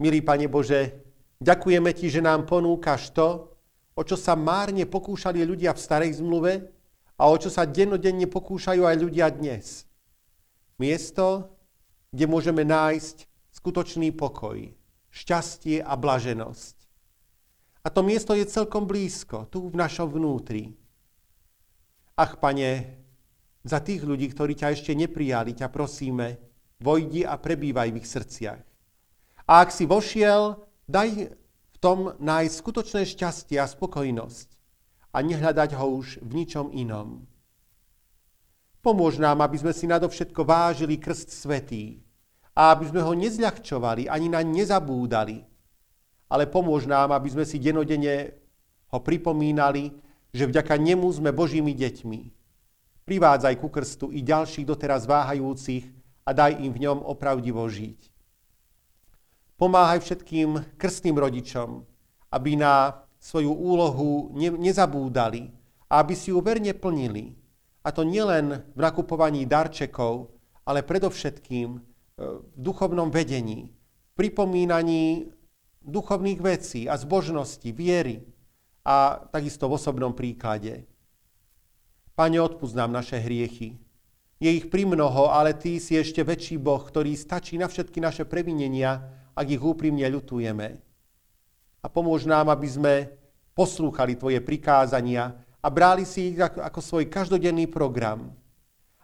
Milý 0.00 0.24
Pane 0.24 0.48
Bože, 0.48 0.96
ďakujeme 1.44 1.92
Ti, 1.92 2.08
že 2.08 2.24
nám 2.24 2.48
ponúkaš 2.48 3.12
to, 3.12 3.52
o 3.92 4.00
čo 4.00 4.16
sa 4.16 4.32
márne 4.32 4.88
pokúšali 4.88 5.44
ľudia 5.44 5.76
v 5.76 5.84
starej 5.84 6.24
zmluve 6.24 6.72
a 7.20 7.28
o 7.28 7.36
čo 7.36 7.52
sa 7.52 7.68
dennodenne 7.68 8.24
pokúšajú 8.32 8.80
aj 8.80 8.96
ľudia 8.96 9.28
dnes. 9.28 9.84
Miesto, 10.80 11.52
kde 12.16 12.24
môžeme 12.32 12.64
nájsť 12.64 13.28
skutočný 13.60 14.08
pokoj, 14.16 14.56
šťastie 15.12 15.84
a 15.84 15.92
blaženosť. 16.00 16.77
A 17.88 17.90
to 17.90 18.04
miesto 18.04 18.36
je 18.36 18.44
celkom 18.44 18.84
blízko, 18.84 19.48
tu 19.48 19.72
v 19.72 19.80
našom 19.80 20.12
vnútri. 20.12 20.76
Ach, 22.20 22.36
Pane, 22.36 23.00
za 23.64 23.80
tých 23.80 24.04
ľudí, 24.04 24.28
ktorí 24.28 24.52
ťa 24.52 24.76
ešte 24.76 24.92
neprijali, 24.92 25.56
ťa 25.56 25.72
prosíme, 25.72 26.36
vojdi 26.84 27.24
a 27.24 27.40
prebývaj 27.40 27.88
v 27.88 27.98
ich 28.04 28.08
srdciach. 28.12 28.60
A 29.48 29.64
ak 29.64 29.72
si 29.72 29.88
vošiel, 29.88 30.60
daj 30.84 31.32
v 31.32 31.76
tom 31.80 32.12
nájsť 32.20 32.54
skutočné 32.60 33.08
šťastie 33.08 33.56
a 33.56 33.64
spokojnosť 33.64 34.48
a 35.16 35.24
nehľadať 35.24 35.72
ho 35.80 35.86
už 35.96 36.20
v 36.20 36.44
ničom 36.44 36.68
inom. 36.76 37.24
Pomôž 38.84 39.16
nám, 39.16 39.40
aby 39.40 39.64
sme 39.64 39.72
si 39.72 39.88
nadovšetko 39.88 40.44
vážili 40.44 41.00
krst 41.00 41.32
svetý 41.32 42.04
a 42.52 42.76
aby 42.76 42.92
sme 42.92 43.00
ho 43.00 43.16
nezľahčovali 43.16 44.12
ani 44.12 44.28
na 44.28 44.44
nezabúdali, 44.44 45.47
ale 46.28 46.44
pomôž 46.44 46.84
nám, 46.84 47.10
aby 47.16 47.28
sme 47.32 47.44
si 47.48 47.56
denodene 47.56 48.36
ho 48.92 48.98
pripomínali, 49.00 49.96
že 50.32 50.44
vďaka 50.44 50.76
nemu 50.76 51.08
sme 51.08 51.32
Božími 51.32 51.72
deťmi. 51.72 52.20
Privádzaj 53.08 53.54
ku 53.56 53.72
krstu 53.72 54.12
i 54.12 54.20
ďalších 54.20 54.68
doteraz 54.68 55.08
váhajúcich 55.08 55.88
a 56.28 56.30
daj 56.36 56.60
im 56.60 56.72
v 56.76 56.84
ňom 56.84 57.00
opravdivo 57.00 57.64
žiť. 57.64 58.12
Pomáhaj 59.56 60.04
všetkým 60.04 60.76
krstným 60.76 61.16
rodičom, 61.16 61.82
aby 62.28 62.60
na 62.60 63.02
svoju 63.18 63.50
úlohu 63.50 64.30
ne, 64.36 64.52
nezabúdali 64.52 65.50
a 65.88 66.04
aby 66.04 66.14
si 66.14 66.30
ju 66.30 66.38
verne 66.44 66.70
plnili. 66.76 67.34
A 67.82 67.88
to 67.90 68.04
nielen 68.04 68.60
v 68.76 68.78
nakupovaní 68.78 69.48
darčekov, 69.48 70.28
ale 70.68 70.84
predovšetkým 70.84 71.68
e, 71.74 71.80
v 72.20 72.56
duchovnom 72.60 73.08
vedení, 73.08 73.72
pripomínaní 74.12 75.32
duchovných 75.88 76.40
vecí 76.40 76.86
a 76.86 76.94
zbožnosti, 77.00 77.66
viery 77.72 78.24
a 78.84 79.24
takisto 79.32 79.66
v 79.68 79.76
osobnom 79.76 80.12
príklade. 80.12 80.84
Pane, 82.12 82.38
odpúsť 82.38 82.74
nám 82.76 82.92
naše 82.92 83.16
hriechy. 83.18 83.78
Je 84.38 84.50
ich 84.54 84.70
primnoho, 84.70 85.32
ale 85.32 85.56
Ty 85.56 85.82
si 85.82 85.98
ešte 85.98 86.22
väčší 86.22 86.60
Boh, 86.62 86.78
ktorý 86.78 87.16
stačí 87.18 87.58
na 87.58 87.66
všetky 87.66 87.98
naše 87.98 88.22
previnenia 88.22 89.18
ak 89.38 89.46
ich 89.46 89.62
úprimne 89.62 90.02
ľutujeme. 90.10 90.82
A 91.78 91.86
pomôž 91.86 92.26
nám, 92.26 92.50
aby 92.50 92.66
sme 92.66 92.94
poslúchali 93.54 94.18
Tvoje 94.18 94.42
prikázania 94.42 95.38
a 95.62 95.70
brali 95.70 96.02
si 96.02 96.34
ich 96.34 96.38
ako 96.42 96.82
svoj 96.82 97.06
každodenný 97.06 97.70
program. 97.70 98.34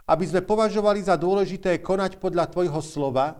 Aby 0.04 0.26
sme 0.26 0.42
považovali 0.42 1.06
za 1.06 1.14
dôležité 1.14 1.78
konať 1.78 2.18
podľa 2.18 2.50
Tvojho 2.50 2.82
slova 2.82 3.38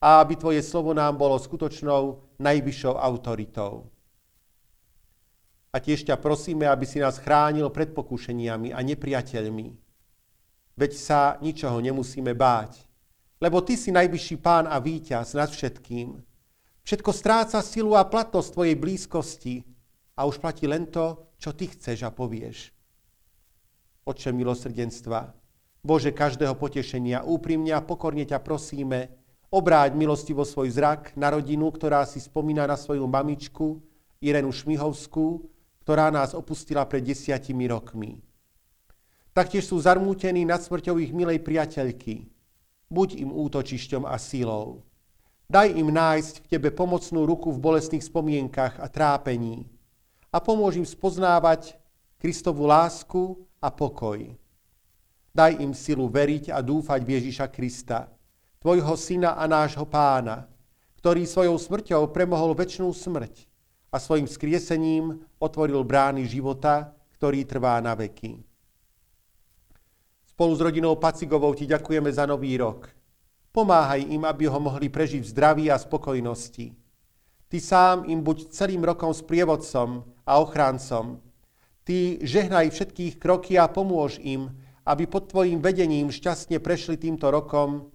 a 0.00 0.24
aby 0.24 0.34
Tvoje 0.40 0.64
slovo 0.64 0.96
nám 0.96 1.20
bolo 1.20 1.36
skutočnou 1.36 2.24
najvyššou 2.40 2.96
autoritou. 2.96 3.92
A 5.70 5.76
tiež 5.78 6.08
ťa 6.08 6.16
prosíme, 6.18 6.66
aby 6.66 6.88
si 6.88 6.98
nás 6.98 7.20
chránil 7.20 7.68
pred 7.70 7.92
pokušeniami 7.94 8.74
a 8.74 8.80
nepriateľmi. 8.80 9.68
Veď 10.74 10.92
sa 10.96 11.20
ničoho 11.38 11.78
nemusíme 11.78 12.32
báť, 12.32 12.88
lebo 13.38 13.60
Ty 13.60 13.76
si 13.76 13.92
najvyšší 13.92 14.36
pán 14.40 14.66
a 14.66 14.80
víťaz 14.80 15.36
nad 15.36 15.52
všetkým. 15.52 16.18
Všetko 16.82 17.10
stráca 17.12 17.60
silu 17.60 17.94
a 17.94 18.02
platnosť 18.08 18.56
tvojej 18.56 18.76
blízkosti 18.80 19.62
a 20.16 20.24
už 20.24 20.40
platí 20.40 20.64
len 20.66 20.88
to, 20.88 21.30
čo 21.36 21.52
ty 21.52 21.68
chceš 21.68 22.02
a 22.02 22.10
povieš. 22.10 22.72
Oče 24.04 24.32
milosrdenstva, 24.32 25.32
Bože 25.80 26.12
každého 26.12 26.56
potešenia, 26.56 27.24
úprimne 27.24 27.72
a 27.72 27.84
pokorne 27.84 28.24
ťa 28.26 28.40
prosíme, 28.42 29.19
obráť 29.50 29.98
milostivo 29.98 30.46
svoj 30.46 30.70
zrak 30.70 31.18
na 31.18 31.34
rodinu, 31.34 31.68
ktorá 31.74 32.06
si 32.06 32.22
spomína 32.22 32.70
na 32.70 32.78
svoju 32.78 33.04
mamičku, 33.04 33.82
Irenu 34.22 34.54
Šmihovskú, 34.54 35.50
ktorá 35.82 36.08
nás 36.14 36.38
opustila 36.38 36.86
pred 36.86 37.02
desiatimi 37.02 37.66
rokmi. 37.66 38.22
Taktiež 39.34 39.66
sú 39.66 39.82
zarmútení 39.82 40.46
nad 40.46 40.62
smrťou 40.62 41.02
ich 41.02 41.10
milej 41.10 41.42
priateľky. 41.42 42.30
Buď 42.90 43.22
im 43.22 43.30
útočišťom 43.30 44.02
a 44.06 44.18
sílou. 44.18 44.82
Daj 45.50 45.74
im 45.74 45.90
nájsť 45.90 46.34
v 46.42 46.48
Tebe 46.50 46.70
pomocnú 46.70 47.26
ruku 47.26 47.50
v 47.50 47.58
bolestných 47.58 48.06
spomienkach 48.06 48.78
a 48.78 48.86
trápení 48.86 49.66
a 50.30 50.38
pomôž 50.38 50.78
im 50.78 50.86
spoznávať 50.86 51.74
Kristovu 52.22 52.70
lásku 52.70 53.34
a 53.58 53.70
pokoj. 53.74 54.30
Daj 55.34 55.58
im 55.58 55.74
silu 55.74 56.06
veriť 56.06 56.54
a 56.54 56.62
dúfať 56.62 57.00
v 57.02 57.12
Ježiša 57.18 57.46
Krista, 57.50 58.10
Tvojho 58.60 58.92
Syna 58.92 59.40
a 59.40 59.48
nášho 59.48 59.88
Pána, 59.88 60.44
ktorý 61.00 61.24
svojou 61.24 61.56
smrťou 61.56 62.12
premohol 62.12 62.52
väčšnú 62.52 62.92
smrť 62.92 63.48
a 63.88 63.96
svojim 63.96 64.28
skriesením 64.28 65.16
otvoril 65.40 65.80
brány 65.80 66.28
života, 66.28 66.92
ktorý 67.16 67.48
trvá 67.48 67.80
na 67.80 67.96
veky. 67.96 68.36
Spolu 70.28 70.52
s 70.52 70.60
rodinou 70.60 70.92
Pacigovou 71.00 71.56
ti 71.56 71.64
ďakujeme 71.64 72.12
za 72.12 72.28
nový 72.28 72.60
rok. 72.60 72.92
Pomáhaj 73.48 74.04
im, 74.04 74.28
aby 74.28 74.44
ho 74.44 74.60
mohli 74.60 74.92
prežiť 74.92 75.24
v 75.24 75.32
zdraví 75.32 75.64
a 75.72 75.80
spokojnosti. 75.80 76.76
Ty 77.48 77.58
sám 77.64 78.12
im 78.12 78.20
buď 78.20 78.52
celým 78.52 78.84
rokom 78.84 79.16
sprievodcom 79.16 80.04
a 80.28 80.36
ochráncom. 80.36 81.16
Ty 81.88 82.20
žehnaj 82.20 82.76
všetkých 82.76 83.16
kroky 83.16 83.56
a 83.56 83.72
pomôž 83.72 84.20
im, 84.20 84.52
aby 84.84 85.08
pod 85.08 85.32
tvojim 85.32 85.64
vedením 85.64 86.12
šťastne 86.12 86.60
prešli 86.60 87.00
týmto 87.00 87.32
rokom 87.32 87.88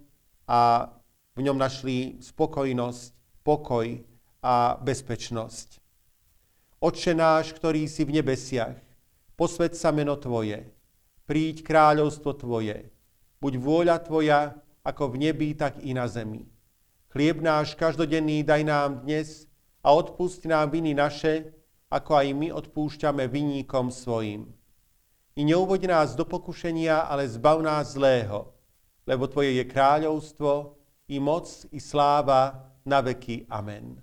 a 0.46 0.90
v 1.36 1.40
ňom 1.44 1.58
našli 1.58 2.16
spokojnosť, 2.22 3.12
pokoj 3.44 3.86
a 4.40 4.78
bezpečnosť. 4.80 5.82
Otče 6.80 7.12
náš, 7.12 7.52
ktorý 7.52 7.90
si 7.90 8.06
v 8.06 8.22
nebesiach, 8.22 8.78
posved 9.34 9.74
sa 9.74 9.90
meno 9.90 10.14
Tvoje, 10.16 10.70
príď 11.26 11.66
kráľovstvo 11.66 12.32
Tvoje, 12.38 12.88
buď 13.42 13.52
vôľa 13.58 13.96
Tvoja, 14.06 14.54
ako 14.86 15.12
v 15.12 15.28
nebi, 15.28 15.52
tak 15.52 15.82
i 15.82 15.90
na 15.92 16.06
zemi. 16.06 16.46
Chlieb 17.10 17.42
náš 17.42 17.74
každodenný 17.74 18.46
daj 18.46 18.62
nám 18.62 18.90
dnes 19.02 19.50
a 19.82 19.92
odpust 19.92 20.46
nám 20.46 20.70
viny 20.70 20.94
naše, 20.94 21.52
ako 21.90 22.12
aj 22.22 22.26
my 22.34 22.48
odpúšťame 22.54 23.26
vinníkom 23.26 23.90
svojim. 23.90 24.50
I 25.36 25.44
neuvoď 25.44 25.86
nás 25.90 26.08
do 26.16 26.24
pokušenia, 26.24 27.08
ale 27.08 27.28
zbav 27.28 27.60
nás 27.60 27.92
zlého, 27.92 28.55
lebo 29.06 29.30
Tvoje 29.30 29.54
je 29.54 29.64
kráľovstvo, 29.64 30.74
i 31.06 31.22
moc, 31.22 31.46
i 31.70 31.78
sláva 31.78 32.66
na 32.82 32.98
veky. 32.98 33.46
Amen. 33.46 34.02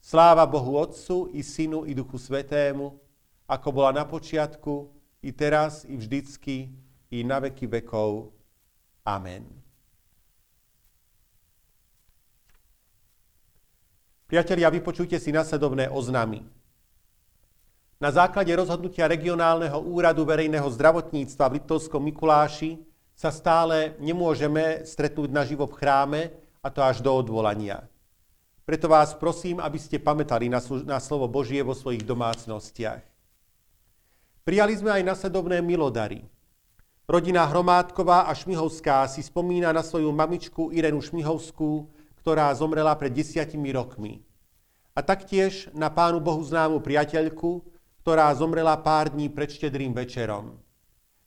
Sláva 0.00 0.48
Bohu 0.48 0.80
Otcu 0.80 1.28
i 1.36 1.44
Synu 1.44 1.84
i 1.84 1.92
Duchu 1.92 2.16
Svetému, 2.16 2.96
ako 3.44 3.68
bola 3.68 3.92
na 3.92 4.04
počiatku, 4.08 4.88
i 5.22 5.30
teraz, 5.30 5.84
i 5.84 5.94
vždycky, 5.94 6.72
i 7.12 7.22
na 7.22 7.38
veky 7.38 7.68
vekov. 7.68 8.32
Amen. 9.04 9.46
Priatelia, 14.26 14.72
vypočujte 14.72 15.20
si 15.20 15.28
nasledovné 15.28 15.92
oznamy. 15.92 16.40
Na 18.00 18.10
základe 18.10 18.50
rozhodnutia 18.56 19.06
regionálneho 19.06 19.78
úradu 19.78 20.24
verejného 20.24 20.66
zdravotníctva 20.72 21.44
v 21.46 21.54
Liptovskom 21.60 22.02
Mikuláši 22.02 22.80
sa 23.22 23.30
stále 23.30 23.94
nemôžeme 24.02 24.82
stretnúť 24.82 25.30
naživo 25.30 25.70
v 25.70 25.78
chráme, 25.78 26.20
a 26.58 26.70
to 26.70 26.82
až 26.82 26.98
do 26.98 27.10
odvolania. 27.14 27.86
Preto 28.66 28.90
vás 28.90 29.14
prosím, 29.14 29.58
aby 29.62 29.78
ste 29.78 30.02
pamätali 30.02 30.46
na, 30.46 30.62
na 30.86 30.98
slovo 31.02 31.26
Božie 31.26 31.62
vo 31.62 31.74
svojich 31.74 32.06
domácnostiach. 32.06 33.02
Prijali 34.42 34.74
sme 34.78 34.94
aj 34.94 35.02
nasledovné 35.06 35.58
milodary. 35.62 36.26
Rodina 37.06 37.46
Hromádková 37.46 38.30
a 38.30 38.32
Šmihovská 38.34 39.06
si 39.10 39.22
spomína 39.26 39.74
na 39.74 39.82
svoju 39.82 40.10
mamičku 40.14 40.70
Irenu 40.70 41.02
Šmihovskú, 41.02 41.90
ktorá 42.22 42.54
zomrela 42.54 42.94
pred 42.94 43.10
desiatimi 43.10 43.74
rokmi. 43.74 44.22
A 44.94 45.02
taktiež 45.02 45.66
na 45.74 45.90
pánu 45.90 46.22
Bohu 46.22 46.42
známu 46.46 46.78
priateľku, 46.78 47.66
ktorá 48.06 48.30
zomrela 48.38 48.78
pár 48.78 49.10
dní 49.10 49.26
pred 49.26 49.50
štedrým 49.50 49.90
večerom. 49.90 50.61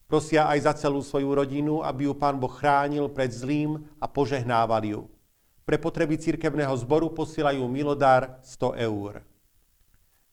Prosia 0.05 0.45
aj 0.45 0.59
za 0.69 0.73
celú 0.85 1.01
svoju 1.01 1.33
rodinu, 1.33 1.81
aby 1.81 2.05
ju 2.05 2.13
pán 2.13 2.37
Boh 2.37 2.53
chránil 2.53 3.09
pred 3.09 3.33
zlým 3.33 3.81
a 3.97 4.05
požehnával 4.05 4.85
ju. 4.85 5.01
Pre 5.65 5.81
potreby 5.81 6.21
cirkevného 6.21 6.77
zboru 6.77 7.09
posielajú 7.09 7.65
milodár 7.65 8.37
100 8.45 8.85
eur. 8.85 9.25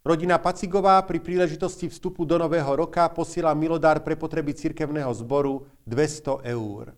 Rodina 0.05 0.37
Pacigová 0.37 1.01
pri 1.07 1.23
príležitosti 1.23 1.89
vstupu 1.89 2.29
do 2.29 2.37
nového 2.37 2.69
roka 2.75 3.07
posiela 3.09 3.55
milodár 3.57 4.05
pre 4.05 4.13
potreby 4.13 4.53
cirkevného 4.53 5.09
zboru 5.15 5.65
200 5.89 6.43
eur. 6.53 6.93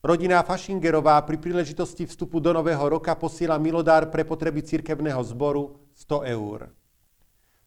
Rodina 0.00 0.40
Fašingerová 0.40 1.20
pri 1.28 1.36
príležitosti 1.36 2.08
vstupu 2.08 2.40
do 2.40 2.56
nového 2.56 2.80
roka 2.88 3.12
posiela 3.12 3.60
milodár 3.60 4.08
pre 4.08 4.24
potreby 4.24 4.64
cirkevného 4.64 5.20
zboru 5.20 5.76
100 5.92 6.32
eur. 6.32 6.72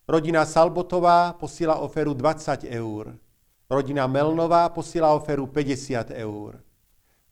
Rodina 0.09 0.41
Salbotová 0.41 1.37
posiela 1.37 1.77
oferu 1.77 2.17
20 2.17 2.65
eur. 2.65 3.13
Rodina 3.73 4.05
Melnová 4.07 4.69
posiela 4.69 5.09
oferu 5.13 5.49
50 5.49 6.13
eur. 6.13 6.61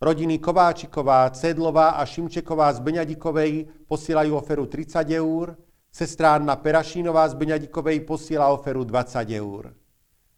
Rodiny 0.01 0.41
Kováčiková, 0.41 1.29
Cedlová 1.29 2.01
a 2.01 2.05
Šimčeková 2.05 2.73
z 2.73 2.81
Beňadikovej 2.81 3.69
posielajú 3.85 4.33
oferu 4.33 4.65
30 4.65 5.05
eur, 5.13 5.53
sestra 5.93 6.41
Anna 6.41 6.57
Perašínová 6.57 7.29
z 7.29 7.37
Beňadikovej 7.37 8.01
posiela 8.01 8.49
oferu 8.49 8.81
20 8.81 9.29
eur. 9.37 9.69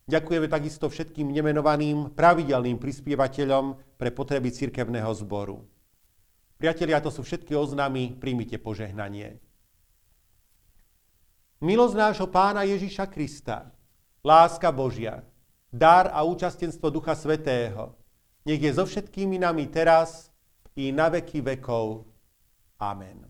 Ďakujeme 0.04 0.52
takisto 0.52 0.92
všetkým 0.92 1.32
nemenovaným 1.32 2.12
pravidelným 2.12 2.76
prispievateľom 2.76 3.96
pre 3.96 4.12
potreby 4.12 4.52
cirkevného 4.52 5.08
zboru. 5.16 5.64
Priatelia, 6.60 7.00
to 7.00 7.08
sú 7.08 7.24
všetky 7.24 7.56
oznámy, 7.56 8.20
príjmite 8.20 8.60
požehnanie. 8.60 9.40
Milosť 11.64 11.96
nášho 11.96 12.28
pána 12.28 12.68
Ježiša 12.68 13.08
Krista, 13.08 13.72
láska 14.20 14.68
Božia, 14.76 15.24
dar 15.74 16.14
a 16.14 16.22
účastenstvo 16.22 16.94
Ducha 16.94 17.18
Svetého, 17.18 17.98
nech 18.46 18.62
je 18.62 18.72
so 18.78 18.86
všetkými 18.86 19.42
nami 19.42 19.66
teraz 19.74 20.30
i 20.78 20.94
na 20.94 21.10
veky 21.10 21.42
vekov. 21.42 22.06
Amen. 22.78 23.26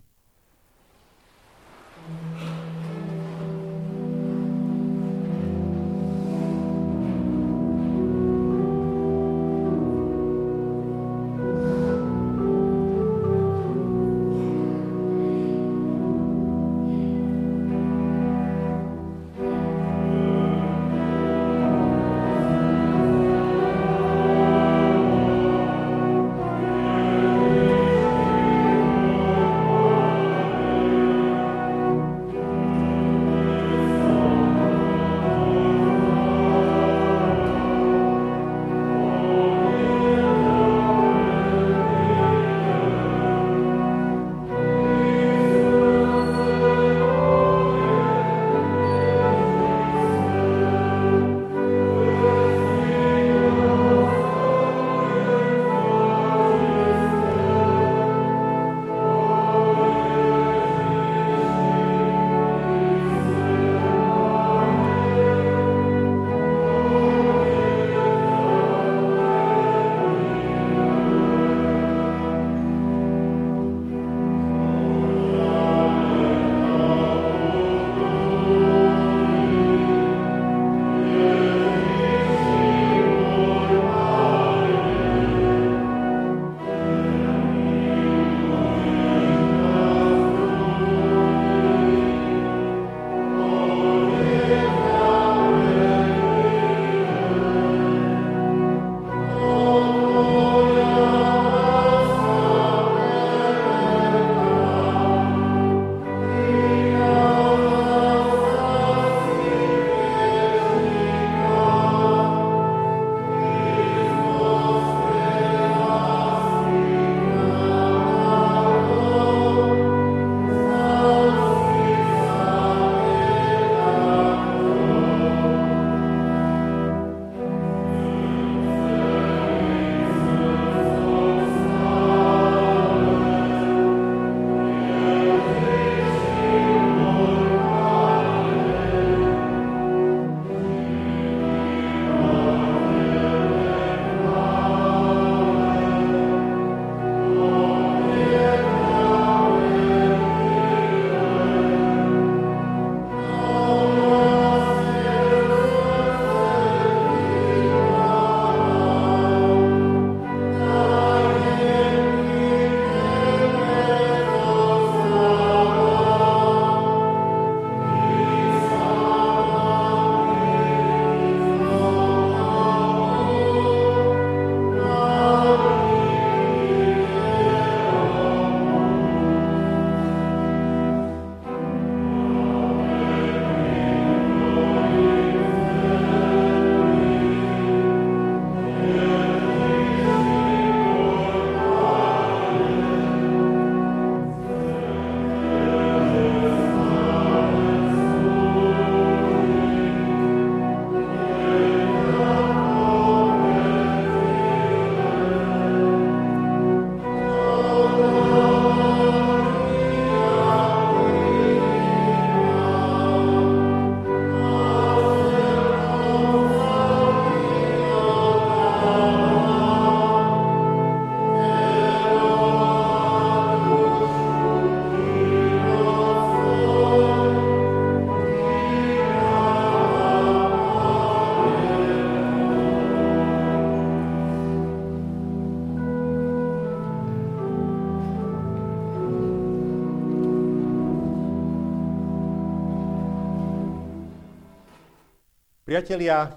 Priatelia, 245.74 246.30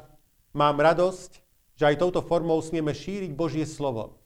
mám 0.56 0.80
radosť, 0.80 1.44
že 1.76 1.84
aj 1.84 2.00
touto 2.00 2.24
formou 2.24 2.56
smieme 2.64 2.96
šíriť 2.96 3.36
Božie 3.36 3.68
slovo. 3.68 4.16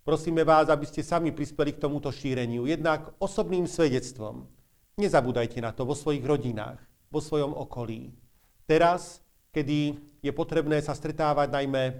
Prosíme 0.00 0.48
vás, 0.48 0.72
aby 0.72 0.88
ste 0.88 1.04
sami 1.04 1.28
prispeli 1.28 1.76
k 1.76 1.84
tomuto 1.84 2.08
šíreniu, 2.08 2.64
jednak 2.64 3.12
osobným 3.20 3.68
svedectvom. 3.68 4.48
Nezabúdajte 4.96 5.60
na 5.60 5.76
to 5.76 5.84
vo 5.84 5.92
svojich 5.92 6.24
rodinách, 6.24 6.80
vo 7.12 7.20
svojom 7.20 7.52
okolí. 7.52 8.16
Teraz, 8.64 9.20
kedy 9.52 10.00
je 10.24 10.32
potrebné 10.32 10.80
sa 10.80 10.96
stretávať 10.96 11.52
najmä 11.52 11.84
e, 11.84 11.94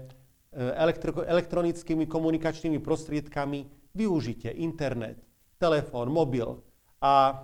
elektro- 0.81 1.29
elektronickými 1.29 2.09
komunikačnými 2.09 2.81
prostriedkami, 2.81 3.69
využite 3.93 4.49
internet, 4.49 5.21
telefón, 5.61 6.09
mobil 6.09 6.57
a 7.05 7.37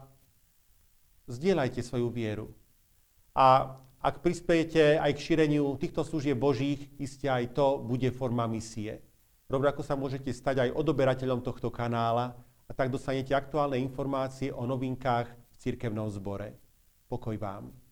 zdieľajte 1.29 1.85
svoju 1.85 2.09
vieru. 2.09 2.49
A 3.37 3.77
ak 4.03 4.19
prispiejete 4.19 4.99
aj 4.99 5.15
k 5.15 5.23
šíreniu 5.23 5.79
týchto 5.79 6.03
služieb 6.03 6.35
Božích, 6.35 6.91
iste 6.99 7.31
aj 7.31 7.55
to 7.55 7.79
bude 7.79 8.11
forma 8.11 8.43
misie. 8.51 8.99
Rovnako 9.47 9.79
sa 9.79 9.95
môžete 9.95 10.27
stať 10.35 10.67
aj 10.67 10.75
odoberateľom 10.75 11.39
tohto 11.39 11.71
kanála 11.71 12.35
a 12.67 12.71
tak 12.75 12.91
dostanete 12.91 13.31
aktuálne 13.31 13.79
informácie 13.79 14.51
o 14.51 14.67
novinkách 14.67 15.31
v 15.31 15.55
cirkevnom 15.55 16.11
zbore. 16.11 16.51
Pokoj 17.07 17.39
vám. 17.39 17.82